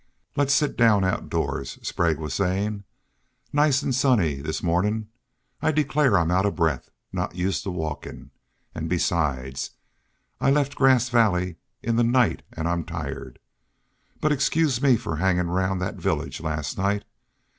[0.35, 2.85] "Let's sit down outdoors," Sprague was saying.
[3.53, 5.09] "Nice an' sunny this mornin'.
[5.61, 6.89] I declare I'm out of breath.
[7.13, 8.31] Not used to walkin'.
[8.73, 9.69] An' besides,
[10.39, 13.37] I left Grass Valley, in the night an' I'm tired.
[14.19, 17.05] But excoose me from hangin' round thet village last night!